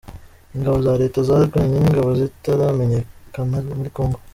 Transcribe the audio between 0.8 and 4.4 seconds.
za Leta zarwanye n’ingabo zitaramenyekana muri congo